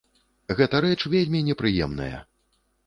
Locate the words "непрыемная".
1.51-2.13